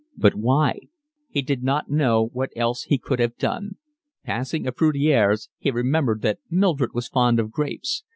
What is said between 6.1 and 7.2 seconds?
that Mildred was